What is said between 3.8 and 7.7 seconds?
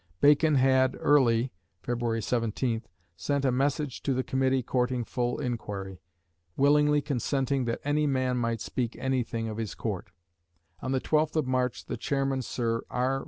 to the Committee courting full inquiry, "willingly consenting